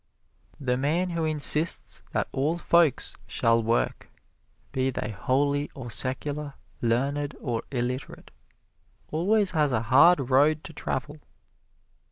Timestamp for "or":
5.75-5.91, 7.39-7.61